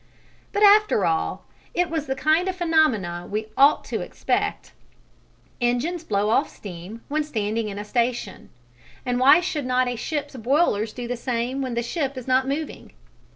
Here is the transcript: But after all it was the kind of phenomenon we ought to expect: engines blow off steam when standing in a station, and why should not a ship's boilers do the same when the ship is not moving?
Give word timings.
But 0.51 0.63
after 0.63 1.05
all 1.05 1.45
it 1.75 1.87
was 1.87 2.07
the 2.07 2.15
kind 2.15 2.47
of 2.47 2.55
phenomenon 2.55 3.29
we 3.29 3.49
ought 3.55 3.83
to 3.85 4.01
expect: 4.01 4.71
engines 5.61 6.03
blow 6.03 6.31
off 6.31 6.49
steam 6.49 7.01
when 7.07 7.23
standing 7.23 7.69
in 7.69 7.77
a 7.77 7.85
station, 7.85 8.49
and 9.05 9.19
why 9.19 9.41
should 9.41 9.67
not 9.67 9.87
a 9.87 9.95
ship's 9.95 10.35
boilers 10.35 10.91
do 10.91 11.07
the 11.07 11.15
same 11.17 11.61
when 11.61 11.75
the 11.75 11.83
ship 11.83 12.17
is 12.17 12.27
not 12.27 12.47
moving? 12.47 12.93